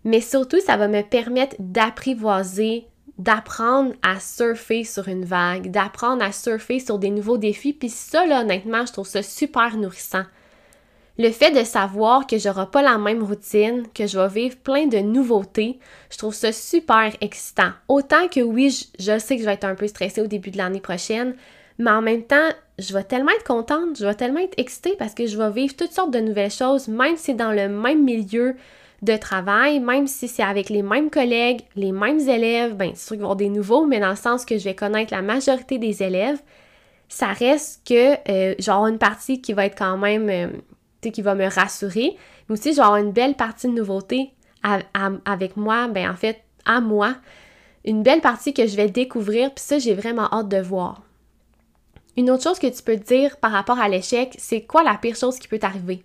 [0.05, 2.87] mais surtout ça va me permettre d'apprivoiser,
[3.17, 8.27] d'apprendre à surfer sur une vague, d'apprendre à surfer sur des nouveaux défis, puis ça
[8.27, 10.25] là honnêtement, je trouve ça super nourrissant.
[11.19, 14.87] Le fait de savoir que j'aurai pas la même routine, que je vais vivre plein
[14.87, 15.79] de nouveautés,
[16.11, 17.73] je trouve ça super excitant.
[17.87, 20.57] Autant que oui, je, sais que je vais être un peu stressée au début de
[20.57, 21.35] l'année prochaine,
[21.79, 22.49] mais en même temps,
[22.79, 25.77] je vais tellement être contente, je vais tellement être excitée parce que je vais vivre
[25.77, 28.57] toutes sortes de nouvelles choses, même si c'est dans le même milieu
[29.03, 33.17] de travail, même si c'est avec les mêmes collègues, les mêmes élèves, bien, c'est sûr
[33.17, 35.23] qu'il va y avoir des nouveaux, mais dans le sens que je vais connaître la
[35.23, 36.41] majorité des élèves,
[37.09, 40.47] ça reste que euh, une partie qui va être quand même euh,
[41.11, 42.17] qui va me rassurer.
[42.49, 44.33] Mais aussi, genre une belle partie de nouveauté
[45.25, 47.17] avec moi, ben en fait, à moi.
[47.85, 51.03] Une belle partie que je vais découvrir, puis ça, j'ai vraiment hâte de voir.
[52.17, 55.17] Une autre chose que tu peux dire par rapport à l'échec, c'est quoi la pire
[55.17, 56.05] chose qui peut t'arriver?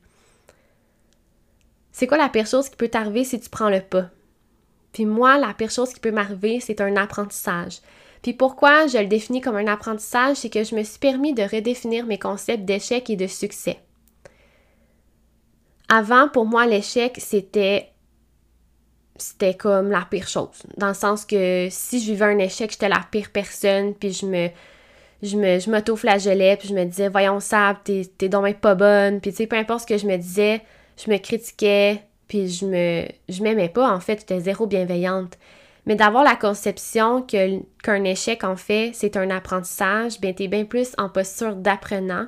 [1.91, 4.09] C'est quoi la pire chose qui peut t'arriver si tu prends le pas?
[4.93, 7.79] Puis moi, la pire chose qui peut m'arriver, c'est un apprentissage.
[8.23, 11.43] Puis pourquoi je le définis comme un apprentissage, c'est que je me suis permis de
[11.43, 13.79] redéfinir mes concepts d'échec et de succès.
[15.89, 17.91] Avant, pour moi, l'échec, c'était
[19.19, 20.63] c'était comme la pire chose.
[20.77, 24.25] Dans le sens que si je vivais un échec, j'étais la pire personne, puis je
[24.25, 24.49] me
[25.23, 29.19] je me je m'auto-flagellais, puis je me disais voyons ça, t'es t'es donc pas bonne,
[29.21, 30.61] puis tu sais peu importe ce que je me disais,
[31.03, 35.37] je me critiquais, puis je me je m'aimais pas en fait, j'étais zéro bienveillante.
[35.85, 40.65] Mais d'avoir la conception que qu'un échec en fait, c'est un apprentissage, bien t'es bien
[40.65, 42.27] plus en posture d'apprenant.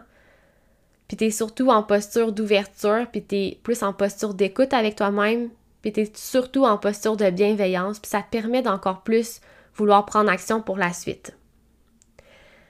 [1.09, 5.49] Puis t'es surtout en posture d'ouverture, puis t'es plus en posture d'écoute avec toi-même,
[5.81, 9.41] puis t'es surtout en posture de bienveillance, puis ça te permet d'encore plus
[9.75, 11.35] vouloir prendre action pour la suite.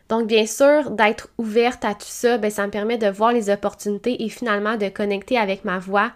[0.08, 3.49] Donc, bien sûr, d'être ouverte à tout ça, ben, ça me permet de voir les
[3.49, 6.12] opportunités et finalement de connecter avec ma voix,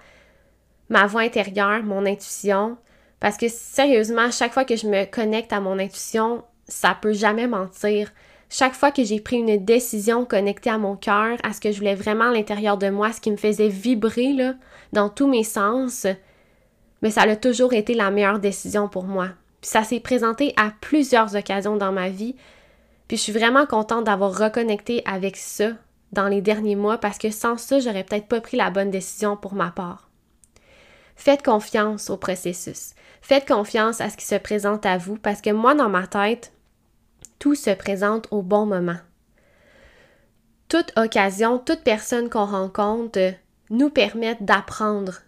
[0.89, 2.77] ma voix intérieure, mon intuition.
[3.19, 7.47] Parce que sérieusement, chaque fois que je me connecte à mon intuition, ça peut jamais
[7.47, 8.11] mentir.
[8.55, 11.79] Chaque fois que j'ai pris une décision connectée à mon cœur, à ce que je
[11.79, 14.35] voulais vraiment à l'intérieur de moi, ce qui me faisait vibrer
[14.91, 16.05] dans tous mes sens,
[17.01, 19.29] mais ça a toujours été la meilleure décision pour moi.
[19.59, 22.35] Puis ça s'est présenté à plusieurs occasions dans ma vie.
[23.07, 25.69] Puis je suis vraiment contente d'avoir reconnecté avec ça
[26.11, 29.35] dans les derniers mois parce que sans ça, j'aurais peut-être pas pris la bonne décision
[29.35, 30.11] pour ma part.
[31.15, 32.91] Faites confiance au processus.
[33.19, 36.53] Faites confiance à ce qui se présente à vous parce que moi, dans ma tête,
[37.43, 38.95] tout se présente au bon moment.
[40.69, 43.33] Toute occasion, toute personne qu'on rencontre
[43.69, 45.19] nous permet d'apprendre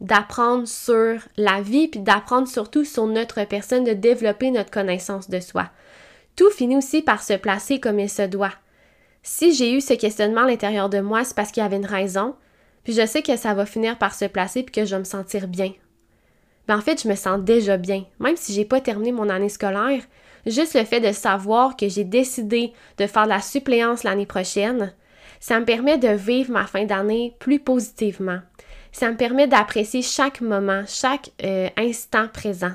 [0.00, 5.40] d'apprendre sur la vie, puis d'apprendre surtout sur notre personne, de développer notre connaissance de
[5.40, 5.68] soi.
[6.36, 8.54] Tout finit aussi par se placer comme il se doit.
[9.24, 11.86] Si j'ai eu ce questionnement à l'intérieur de moi, c'est parce qu'il y avait une
[11.86, 12.36] raison,
[12.84, 15.04] puis je sais que ça va finir par se placer puis que je vais me
[15.04, 15.72] sentir bien.
[16.68, 18.04] Mais en fait, je me sens déjà bien.
[18.20, 20.02] Même si j'ai pas terminé mon année scolaire,
[20.46, 24.92] juste le fait de savoir que j'ai décidé de faire de la suppléance l'année prochaine,
[25.40, 28.40] ça me permet de vivre ma fin d'année plus positivement.
[28.92, 32.72] Ça me permet d'apprécier chaque moment, chaque euh, instant présent.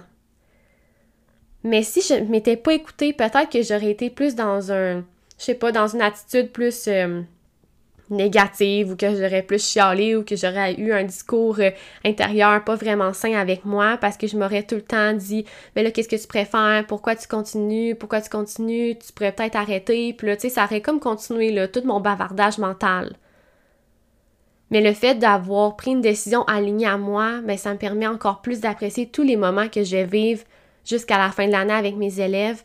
[1.64, 5.04] Mais si je ne m'étais pas écoutée, peut-être que j'aurais été plus dans un,
[5.38, 7.22] je sais pas, dans une attitude plus euh,
[8.10, 11.72] négative ou que j'aurais plus chialé ou que j'aurais eu un discours euh,
[12.06, 15.46] intérieur pas vraiment sain avec moi parce que je m'aurais tout le temps dit
[15.76, 16.86] mais là qu'est-ce que tu préfères?
[16.88, 17.96] Pourquoi tu continues?
[17.96, 18.98] Pourquoi tu continues?
[18.98, 22.58] Tu pourrais peut-être arrêter puis là tu sais ça aurait comme continué tout mon bavardage
[22.58, 23.16] mental.
[24.72, 28.42] Mais le fait d'avoir pris une décision alignée à moi, ben, ça me permet encore
[28.42, 30.44] plus d'apprécier tous les moments que je vais vivre
[30.86, 32.64] jusqu'à la fin de l'année avec mes élèves,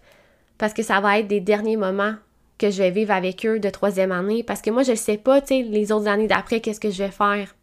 [0.59, 2.15] parce que ça va être des derniers moments
[2.59, 5.19] que je vais vivre avec eux de troisième année, parce que moi, je ne sais
[5.19, 7.55] pas, tu sais, les autres années d'après, qu'est-ce que je vais faire.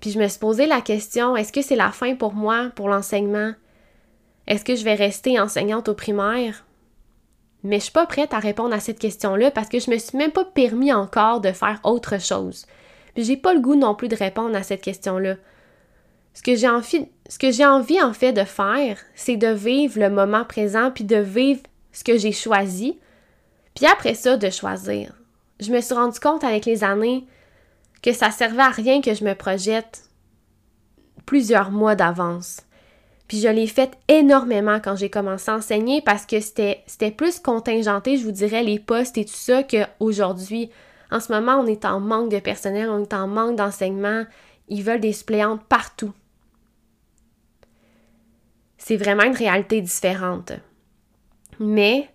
[0.00, 2.88] Puis je me suis posé la question, est-ce que c'est la fin pour moi, pour
[2.88, 3.52] l'enseignement?
[4.46, 6.64] Est-ce que je vais rester enseignante au primaire?
[7.62, 10.16] Mais je suis pas prête à répondre à cette question-là parce que je me suis
[10.16, 12.64] même pas permis encore de faire autre chose.
[13.14, 15.36] Puis j'ai pas le goût non plus de répondre à cette question-là.
[16.32, 16.68] Ce que j'ai
[17.28, 21.04] ce que j'ai envie en fait de faire, c'est de vivre le moment présent puis
[21.04, 21.60] de vivre
[21.92, 22.98] ce que j'ai choisi.
[23.74, 25.12] Puis après ça, de choisir.
[25.60, 27.26] Je me suis rendu compte avec les années
[28.02, 30.04] que ça servait à rien que je me projette
[31.26, 32.62] plusieurs mois d'avance.
[33.28, 38.16] Puis je l'ai fait énormément quand j'ai commencé à enseigner parce que c'était, plus contingenté,
[38.16, 40.70] je vous dirais, les postes et tout ça qu'aujourd'hui.
[41.12, 44.24] En ce moment, on est en manque de personnel, on est en manque d'enseignement.
[44.68, 46.12] Ils veulent des suppléantes partout.
[48.78, 50.52] C'est vraiment une réalité différente.
[51.60, 52.08] Mais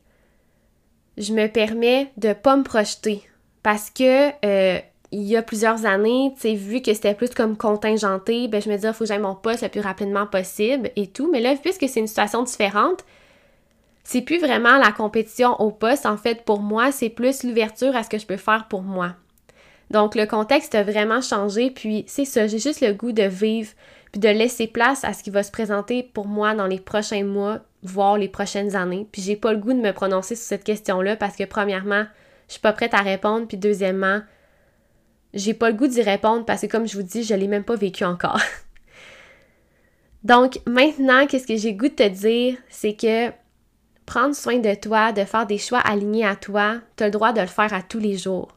[1.18, 3.24] je me permets de pas me projeter
[3.64, 4.80] parce que euh,
[5.12, 8.70] il y a plusieurs années, tu sais, vu que c'était plus comme contingenté, ben je
[8.70, 11.30] me disais, il faut que j'aille mon poste le plus rapidement possible et tout.
[11.32, 13.06] Mais là, puisque c'est une situation différente,
[14.04, 16.06] c'est plus vraiment la compétition au poste.
[16.06, 19.14] En fait, pour moi, c'est plus l'ouverture à ce que je peux faire pour moi.
[19.90, 23.72] Donc, le contexte a vraiment changé, puis c'est ça, j'ai juste le goût de vivre,
[24.12, 27.24] puis de laisser place à ce qui va se présenter pour moi dans les prochains
[27.24, 29.08] mois, voire les prochaines années.
[29.12, 32.06] Puis j'ai pas le goût de me prononcer sur cette question-là parce que premièrement,
[32.48, 34.22] je suis pas prête à répondre, puis deuxièmement,
[35.34, 37.64] j'ai pas le goût d'y répondre parce que comme je vous dis, je l'ai même
[37.64, 38.40] pas vécu encore.
[40.24, 43.32] Donc maintenant, qu'est-ce que j'ai goût de te dire, c'est que
[44.06, 47.34] prendre soin de toi, de faire des choix alignés à toi, tu as le droit
[47.34, 48.50] de le faire à tous les jours.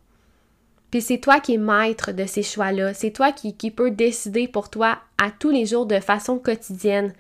[0.91, 4.71] Puis c'est toi qui es maître de ces choix-là, c'est toi qui peux décider pour
[4.71, 7.13] toi à tous les jours de façon quotidienne.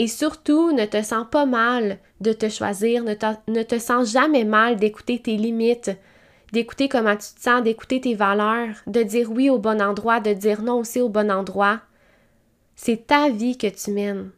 [0.00, 4.76] Et surtout, ne te sens pas mal de te choisir, ne te sens jamais mal
[4.76, 5.90] d'écouter tes limites,
[6.52, 10.32] d'écouter comment tu te sens, d'écouter tes valeurs, de dire oui au bon endroit, de
[10.32, 11.80] dire non aussi au bon endroit.
[12.76, 14.30] C'est ta vie que tu mènes.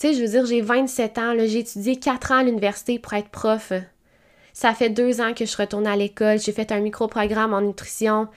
[0.00, 3.12] Tu sais, je veux dire, j'ai 27 ans, j'ai étudié 4 ans à l'université pour
[3.12, 3.74] être prof.
[4.54, 8.28] Ça fait deux ans que je retourne à l'école, j'ai fait un micro-programme en nutrition,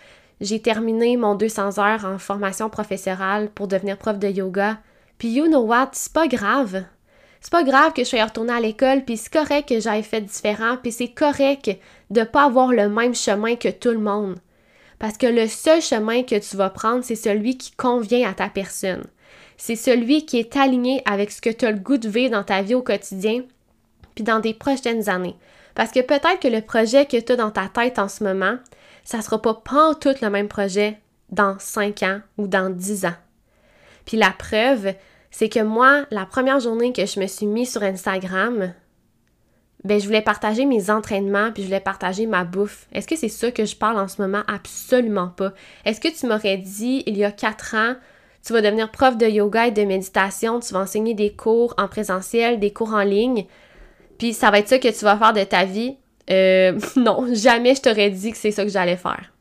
[0.41, 4.77] j'ai terminé mon 200 heures en formation professorale pour devenir prof de yoga.
[5.19, 6.85] Puis you know what, c'est pas grave.
[7.41, 10.21] C'est pas grave que je sois retournée à l'école, puis c'est correct que j'aille fait
[10.21, 11.69] différent, puis c'est correct
[12.09, 14.39] de pas avoir le même chemin que tout le monde.
[14.97, 18.49] Parce que le seul chemin que tu vas prendre, c'est celui qui convient à ta
[18.49, 19.03] personne.
[19.57, 22.43] C'est celui qui est aligné avec ce que tu as le goût de vivre dans
[22.43, 23.43] ta vie au quotidien,
[24.15, 25.35] puis dans des prochaines années.
[25.75, 28.57] Parce que peut-être que le projet que tu as dans ta tête en ce moment,
[29.03, 29.61] ça sera pas
[29.99, 30.97] tout le même projet
[31.29, 33.15] dans 5 ans ou dans 10 ans.
[34.05, 34.93] Puis la preuve,
[35.31, 38.73] c'est que moi, la première journée que je me suis mise sur Instagram,
[39.83, 42.87] ben je voulais partager mes entraînements puis je voulais partager ma bouffe.
[42.91, 44.43] Est-ce que c'est ça que je parle en ce moment?
[44.47, 45.53] Absolument pas.
[45.85, 47.95] Est-ce que tu m'aurais dit il y a quatre ans,
[48.45, 51.87] tu vas devenir prof de yoga et de méditation, tu vas enseigner des cours en
[51.87, 53.45] présentiel, des cours en ligne,
[54.17, 55.97] puis ça va être ça que tu vas faire de ta vie?
[56.29, 59.31] Euh, non, jamais je t'aurais dit que c'est ça que j'allais faire.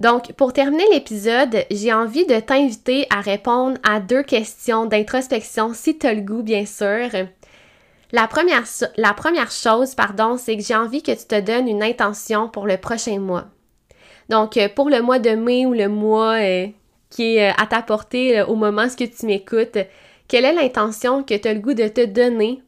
[0.00, 5.98] Donc, pour terminer l'épisode, j'ai envie de t'inviter à répondre à deux questions d'introspection, si
[5.98, 7.10] tu as le goût, bien sûr.
[8.10, 8.64] La première,
[8.96, 12.66] la première chose, pardon, c'est que j'ai envie que tu te donnes une intention pour
[12.66, 13.44] le prochain mois.
[14.30, 16.68] Donc, euh, pour le mois de mai ou le mois euh,
[17.10, 19.76] qui est euh, à ta portée au moment où tu m'écoutes,
[20.28, 22.62] quelle est l'intention que tu as le goût de te donner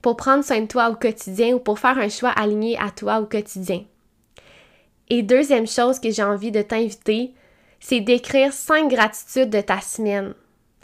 [0.00, 3.20] pour prendre soin de toi au quotidien ou pour faire un choix aligné à toi
[3.20, 3.84] au quotidien?
[5.14, 7.34] Et deuxième chose que j'ai envie de t'inviter,
[7.80, 10.32] c'est d'écrire cinq gratitudes de ta semaine.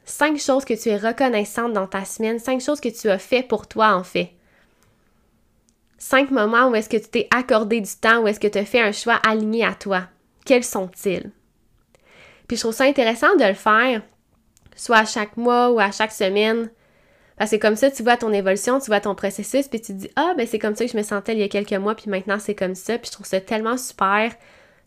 [0.05, 3.43] Cinq choses que tu es reconnaissante dans ta semaine, cinq choses que tu as fait
[3.43, 4.33] pour toi en fait.
[5.97, 8.67] Cinq moments où est-ce que tu t'es accordé du temps, où est-ce que tu as
[8.67, 10.03] fait un choix aligné à toi.
[10.45, 11.31] Quels sont-ils?
[12.47, 14.03] Puis je trouve ça intéressant de le faire,
[14.77, 16.71] soit à chaque mois ou à chaque semaine,
[17.38, 20.11] parce que comme ça, tu vois ton évolution, tu vois ton processus, puis tu dis
[20.16, 22.11] Ah, ben c'est comme ça que je me sentais il y a quelques mois, puis
[22.11, 22.98] maintenant c'est comme ça.
[22.98, 24.33] Puis je trouve ça tellement super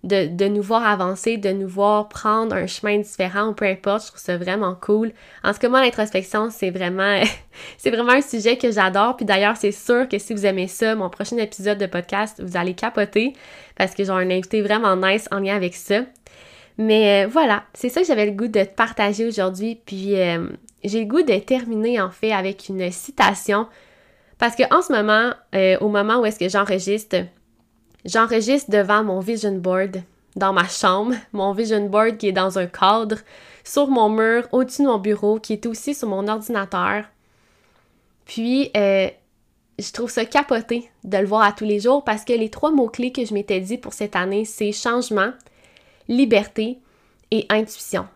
[0.04, 4.04] de, de, nous voir avancer, de nous voir prendre un chemin différent ou peu importe.
[4.04, 5.12] Je trouve ça vraiment cool.
[5.44, 7.22] En tout cas, moi, l'introspection, c'est vraiment,
[7.78, 9.16] c'est vraiment un sujet que j'adore.
[9.16, 12.58] Puis d'ailleurs, c'est sûr que si vous aimez ça, mon prochain épisode de podcast, vous
[12.58, 13.34] allez capoter
[13.76, 16.02] parce que j'ai un invité vraiment nice en lien avec ça.
[16.78, 19.80] Mais euh, voilà, c'est ça que j'avais le goût de te partager aujourd'hui.
[19.86, 20.48] Puis euh,
[20.84, 23.68] j'ai le goût de terminer en fait avec une citation
[24.42, 27.26] parce que en ce moment, euh, au moment où est-ce que j'enregistre,
[28.06, 30.02] j'enregistre devant mon vision board
[30.36, 33.18] dans ma chambre, mon vision board qui est dans un cadre
[33.64, 37.06] sur mon mur au-dessus de mon bureau, qui est aussi sur mon ordinateur.
[38.26, 39.10] Puis, euh,
[39.78, 42.72] je trouve ça capoté de le voir à tous les jours parce que les trois
[42.72, 45.34] mots-clés que je m'étais dit pour cette année, c'est changement,
[46.08, 46.80] liberté
[47.30, 48.08] et intuition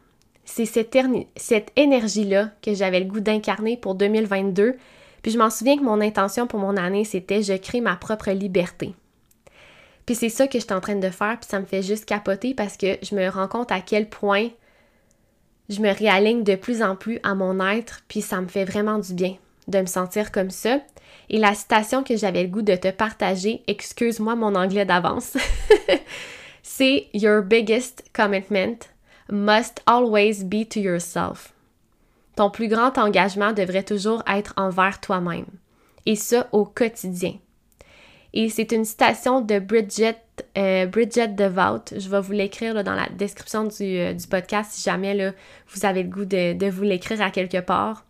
[0.45, 4.75] c'est cette, énergie-là que j'avais le goût d'incarner pour 2022.
[5.21, 8.31] Puis je m'en souviens que mon intention pour mon année, c'était je crée ma propre
[8.31, 8.93] liberté.
[10.05, 12.05] Puis c'est ça que je suis en train de faire, puis ça me fait juste
[12.05, 14.49] capoter parce que je me rends compte à quel point
[15.67, 18.99] je me réaligne de plus en plus à mon être, puis ça me fait vraiment
[18.99, 19.35] du bien
[19.67, 20.79] de me sentir comme ça.
[21.29, 25.35] Et la citation que j'avais le goût de te partager, excuse-moi mon anglais d'avance,
[26.61, 28.77] c'est Your biggest commitment
[29.29, 31.53] must always be to yourself.
[32.35, 35.45] Ton plus grand engagement devrait toujours être envers toi-même,
[36.05, 37.35] et ça au quotidien.
[38.33, 40.17] Et c'est une citation de Bridget,
[40.57, 41.97] euh, DeVout.
[41.97, 45.33] Je vais vous l'écrire dans la description du, euh, podcast si jamais
[45.69, 48.03] vous avez le goût de, vous l'écrire à quelque part.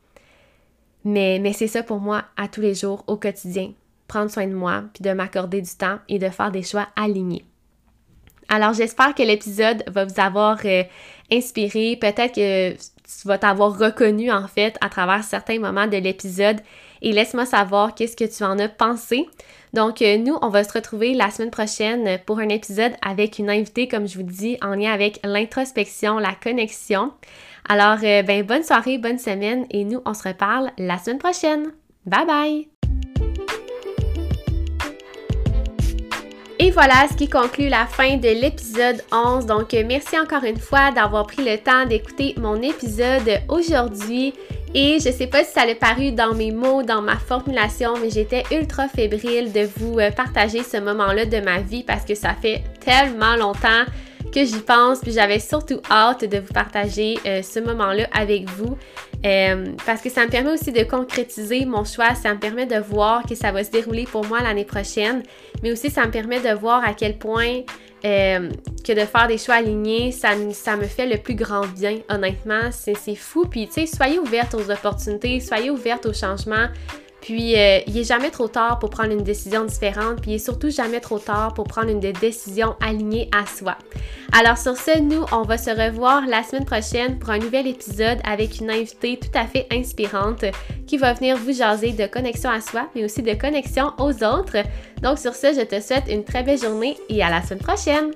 [1.04, 3.74] Mais c'est ça pour moi à tous les jours, au quotidien.
[4.08, 7.46] Prendre soin de moi, puis de m'accorder du temps et de faire des choix alignés.
[8.50, 10.84] Alors j'espère que l'épisode va vous avoir euh,
[11.32, 16.62] inspiré, peut-être que tu vas t'avoir reconnu en fait à travers certains moments de l'épisode
[17.02, 19.26] et laisse-moi savoir qu'est-ce que tu en as pensé.
[19.74, 23.50] Donc euh, nous, on va se retrouver la semaine prochaine pour un épisode avec une
[23.50, 27.12] invitée, comme je vous dis, en lien avec l'introspection, la connexion.
[27.68, 31.72] Alors, euh, ben, bonne soirée, bonne semaine et nous, on se reparle la semaine prochaine.
[32.06, 32.75] Bye bye!
[36.66, 39.46] Et voilà ce qui conclut la fin de l'épisode 11.
[39.46, 44.34] Donc, merci encore une fois d'avoir pris le temps d'écouter mon épisode aujourd'hui.
[44.74, 48.10] Et je sais pas si ça l'a paru dans mes mots, dans ma formulation, mais
[48.10, 52.34] j'étais ultra fébrile de vous euh, partager ce moment-là de ma vie parce que ça
[52.34, 53.86] fait tellement longtemps
[54.36, 58.78] que j'y pense, puis j'avais surtout hâte de vous partager euh, ce moment-là avec vous.
[59.26, 62.76] Euh, parce que ça me permet aussi de concrétiser mon choix, ça me permet de
[62.76, 65.24] voir que ça va se dérouler pour moi l'année prochaine,
[65.64, 67.62] mais aussi ça me permet de voir à quel point
[68.04, 68.50] euh,
[68.86, 72.70] que de faire des choix alignés, ça, ça me fait le plus grand bien, honnêtement,
[72.72, 73.46] c'est fou.
[73.50, 76.68] Puis, tu sais, soyez ouvertes aux opportunités, soyez ouvertes aux changements.
[77.26, 80.38] Puis, euh, il est jamais trop tard pour prendre une décision différente, puis il est
[80.38, 83.80] surtout jamais trop tard pour prendre une décision alignée à soi.
[84.32, 88.20] Alors sur ce, nous, on va se revoir la semaine prochaine pour un nouvel épisode
[88.24, 90.46] avec une invitée tout à fait inspirante
[90.86, 94.58] qui va venir vous jaser de connexion à soi, mais aussi de connexion aux autres.
[95.02, 98.12] Donc sur ce, je te souhaite une très belle journée et à la semaine prochaine.